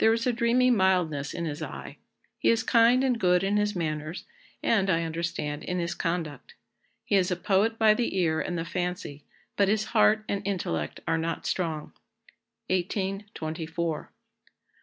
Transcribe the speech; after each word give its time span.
There 0.00 0.12
is 0.12 0.26
a 0.26 0.34
dreamy 0.34 0.70
mildness 0.70 1.32
in 1.32 1.46
his 1.46 1.62
eye; 1.62 1.96
he 2.38 2.50
is 2.50 2.62
kind 2.62 3.02
and 3.02 3.18
good 3.18 3.42
in 3.42 3.56
his 3.56 3.74
manners 3.74 4.26
and, 4.62 4.90
I 4.90 5.02
understand, 5.04 5.64
in 5.64 5.78
his 5.78 5.94
conduct. 5.94 6.52
He 7.06 7.16
is 7.16 7.30
a 7.30 7.36
poet 7.36 7.78
by 7.78 7.94
the 7.94 8.14
ear 8.18 8.38
and 8.38 8.58
the 8.58 8.66
fancy, 8.66 9.24
but 9.56 9.68
his 9.68 9.84
heart 9.96 10.24
and 10.28 10.42
intellect 10.46 11.00
are 11.08 11.16
not 11.16 11.46
strong." 11.46 11.94
1824. 12.68 13.32
[Sidenote: 13.94 14.04
S. 14.10 14.10
C. 14.10 14.14